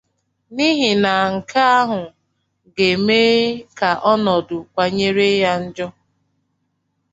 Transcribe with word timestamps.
n'ihi 0.55 0.89
na 1.03 1.13
nke 1.33 1.59
ahụ 1.79 2.01
ga-eme 2.75 3.19
ka 3.77 3.89
ọnọdụ 4.11 4.57
kawanyere 4.73 5.27
ya 5.41 5.51
njọ. 5.63 5.87